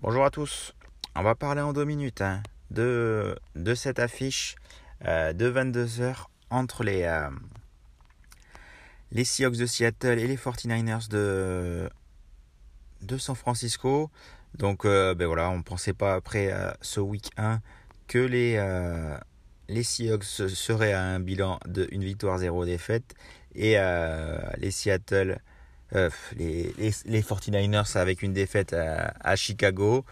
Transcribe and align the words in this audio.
Bonjour 0.00 0.24
à 0.24 0.30
tous, 0.30 0.72
on 1.14 1.22
va 1.22 1.34
parler 1.34 1.60
en 1.60 1.74
deux 1.74 1.84
minutes 1.84 2.22
hein, 2.22 2.42
de, 2.70 3.36
cette 3.74 3.98
affiche 3.98 4.56
euh, 5.04 5.32
de 5.32 5.50
22h 5.50 6.14
entre 6.48 6.82
les, 6.82 7.02
euh, 7.02 7.28
les 9.10 9.24
Seahawks 9.24 9.56
de 9.56 9.66
Seattle 9.66 10.18
et 10.18 10.26
les 10.26 10.36
49ers 10.36 11.08
de, 11.10 11.90
de 13.02 13.18
San 13.18 13.34
Francisco. 13.34 14.10
Donc 14.54 14.84
euh, 14.84 15.14
ben 15.14 15.26
voilà, 15.26 15.50
on 15.50 15.58
ne 15.58 15.62
pensait 15.62 15.92
pas 15.92 16.14
après 16.14 16.52
ce 16.80 17.00
week 17.00 17.30
1 17.36 17.60
que 18.06 18.18
les, 18.18 18.60
les 19.68 19.82
Seahawks 19.82 20.24
seraient 20.24 20.92
à 20.92 21.02
un 21.02 21.20
bilan 21.20 21.58
de 21.66 21.88
une 21.92 22.04
victoire, 22.04 22.38
zéro 22.38 22.64
défaite 22.64 23.14
et 23.54 23.76
les 24.58 24.70
Seattle 24.70 25.40
euh, 25.94 26.08
les, 26.38 26.72
les, 27.04 27.22
49ers 27.22 27.98
avec 27.98 28.22
une 28.22 28.32
défaite 28.32 28.72
à, 28.72 29.36
Chicago, 29.36 30.06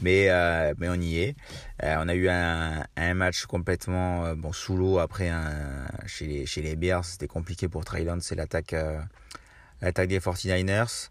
mais, 0.00 0.30
euh, 0.30 0.72
mais 0.78 0.88
on 0.88 0.94
y 0.94 1.18
est. 1.18 1.36
Euh, 1.82 1.96
on 1.98 2.08
a 2.08 2.14
eu 2.14 2.28
un, 2.28 2.84
un 2.96 3.14
match 3.14 3.44
complètement 3.44 4.34
bon, 4.34 4.52
sous 4.52 4.76
l'eau 4.76 4.98
après 4.98 5.28
un, 5.28 5.86
chez, 6.06 6.26
les, 6.26 6.46
chez 6.46 6.62
les 6.62 6.74
Bears. 6.74 7.04
C'était 7.04 7.26
compliqué 7.26 7.68
pour 7.68 7.84
Trayland, 7.84 8.18
c'est 8.20 8.34
l'attaque 8.34 8.74
l'attaque 9.82 10.08
des 10.08 10.20
49ers. 10.20 11.10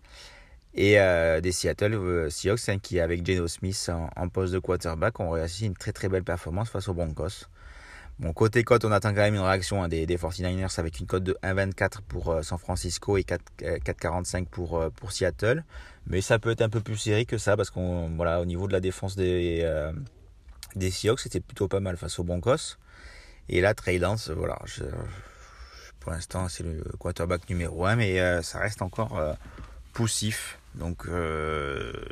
Et 0.75 0.97
des 1.41 1.51
Seattle 1.53 2.29
Seahawks 2.29 2.67
hein, 2.67 2.79
qui, 2.79 2.99
avec 2.99 3.25
Geno 3.25 3.47
Smith 3.47 3.89
en, 4.15 4.27
poste 4.27 4.53
de 4.53 4.59
quarterback, 4.59 5.19
ont 5.21 5.29
réussi 5.29 5.65
une 5.67 5.75
très 5.75 5.93
très 5.93 6.09
belle 6.09 6.23
performance 6.23 6.69
face 6.69 6.89
aux 6.89 6.93
Broncos. 6.93 7.47
Bon, 8.17 8.31
côté 8.31 8.63
cote, 8.63 8.85
on 8.85 8.93
attend 8.93 9.09
quand 9.09 9.21
même 9.21 9.35
une 9.35 9.41
réaction 9.41 9.83
hein, 9.83 9.89
des, 9.89 10.05
des, 10.05 10.15
49ers 10.15 10.79
avec 10.79 11.01
une 11.01 11.05
cote 11.05 11.23
de 11.23 11.37
1,24 11.43 11.99
pour 12.07 12.29
euh, 12.29 12.43
San 12.43 12.57
Francisco 12.57 13.17
et 13.17 13.23
4,45 13.23 14.43
euh, 14.43 14.45
pour, 14.49 14.79
euh, 14.79 14.89
pour 14.89 15.11
Seattle. 15.11 15.65
Mais 16.07 16.21
ça 16.21 16.39
peut 16.39 16.51
être 16.51 16.61
un 16.61 16.69
peu 16.69 16.79
plus 16.79 16.95
serré 16.95 17.25
que 17.25 17.37
ça 17.37 17.57
parce 17.57 17.71
qu'on 17.71 18.15
voilà, 18.15 18.39
au 18.39 18.45
niveau 18.45 18.67
de 18.67 18.71
la 18.71 18.79
défense 18.79 19.17
des, 19.17 19.67
Seahawks, 20.79 21.19
c'était 21.19 21.41
plutôt 21.41 21.67
pas 21.67 21.81
mal 21.81 21.97
face 21.97 22.17
aux 22.17 22.23
Broncos. 22.23 22.77
Et 23.49 23.59
là, 23.59 23.73
Trey 23.73 23.99
voilà, 23.99 24.59
pour 25.99 26.11
l'instant, 26.13 26.47
c'est 26.47 26.63
le 26.63 26.83
quarterback 26.97 27.49
numéro 27.49 27.85
1, 27.85 27.97
mais 27.97 28.41
ça 28.43 28.59
reste 28.59 28.81
encore 28.81 29.19
poussif. 29.93 30.57
Donc, 30.75 31.07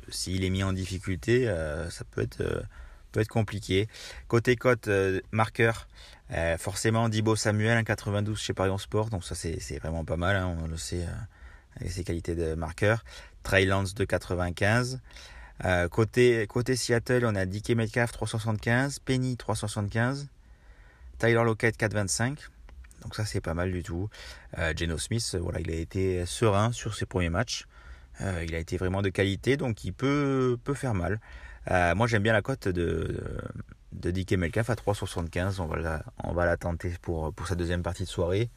s'il 0.10 0.44
est 0.44 0.50
mis 0.50 0.64
en 0.64 0.74
difficulté, 0.74 1.46
ça 1.90 2.04
peut 2.12 2.22
être 2.22 2.66
peut 3.14 3.22
être 3.22 3.30
compliqué. 3.30 3.88
Côté 4.28 4.58
cote, 4.58 4.90
euh, 4.90 5.22
marqueur, 5.32 5.88
euh, 6.32 6.58
forcément 6.58 7.08
Dibo 7.08 7.38
Samuel, 7.38 7.78
1,92 7.86 8.36
chez 8.36 8.54
Parion 8.54 8.78
Sport, 8.78 9.10
donc 9.10 9.24
ça 9.24 9.36
c'est 9.36 9.78
vraiment 9.78 10.04
pas 10.04 10.18
mal, 10.18 10.36
hein, 10.36 10.58
on 10.62 10.68
le 10.68 10.78
sait, 10.78 11.04
euh, 11.04 11.80
avec 11.80 11.92
ses 11.94 12.04
qualités 12.04 12.36
de 12.36 12.56
marqueur. 12.56 13.06
Trey 13.44 13.66
Lance, 13.66 13.94
2,95. 13.96 15.00
côté, 15.90 16.46
côté 16.48 16.76
Seattle, 16.76 17.26
on 17.26 17.36
a 17.36 17.46
DK 17.46 17.72
Metcalf 17.72 18.12
375, 18.12 19.00
Penny 19.00 19.38
375, 19.38 20.28
Tyler 21.20 21.44
Lockett 21.44 21.78
4,25. 21.78 22.38
Donc 23.02 23.16
ça 23.16 23.26
c'est 23.26 23.42
pas 23.42 23.54
mal 23.54 23.72
du 23.72 23.84
tout. 23.84 24.10
Geno 24.78 24.98
Smith, 24.98 25.38
voilà, 25.42 25.60
il 25.60 25.70
a 25.72 25.76
été 25.76 26.26
serein 26.26 26.72
sur 26.72 26.96
ses 26.96 27.06
premiers 27.06 27.30
matchs. 27.30 27.66
Il 28.20 28.56
a 28.56 28.60
été 28.60 28.78
vraiment 28.78 29.02
de 29.02 29.10
qualité, 29.10 29.58
donc 29.58 29.84
il 29.84 29.94
peut, 29.94 30.58
faire 30.76 30.94
mal. 30.94 31.20
Euh, 31.72 31.96
moi, 31.96 32.08
j'aime 32.08 32.24
bien 32.24 32.34
la 32.34 32.42
cote 32.42 32.68
de, 32.68 33.22
de, 33.92 34.12
DK 34.12 34.34
Melcaf 34.34 34.70
à 34.70 34.76
3,75. 34.76 35.60
On 35.62 36.34
va 36.34 36.46
la, 36.46 36.58
tenter 36.58 36.94
pour, 37.02 37.34
sa 37.48 37.56
deuxième 37.56 37.84
partie 37.84 38.04
de 38.04 38.10
soirée. 38.10 38.50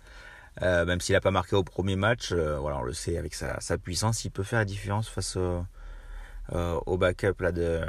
Euh, 0.63 0.87
même 0.87 1.01
s'il 1.01 1.15
n'a 1.15 1.21
pas 1.21 1.31
marqué 1.31 1.55
au 1.55 1.63
premier 1.63 1.97
match, 1.97 2.31
euh, 2.33 2.59
on 2.59 2.83
le 2.83 2.95
sait, 2.95 3.19
avec 3.19 3.35
sa, 3.35 3.61
sa, 3.61 3.77
puissance, 3.77 4.25
il 4.25 4.31
peut 4.31 4.43
faire 4.43 4.59
la 4.59 4.65
différence 4.65 5.09
face 5.09 5.37
au, 5.37 6.97
backup 6.97 7.35
de, 7.53 7.83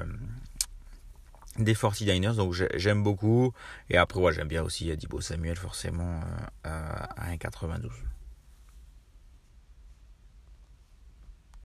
des 1.58 1.74
49ers. 1.74 2.36
Donc 2.36 2.54
j'aime 2.76 3.04
beaucoup. 3.04 3.54
Et 3.90 3.98
après, 3.98 4.34
j'aime 4.34 4.50
bien 4.50 4.64
aussi 4.64 4.96
Dibo 4.98 5.22
Samuel, 5.22 5.58
forcément, 5.58 6.20
à 6.64 7.32
1,92. 7.36 7.90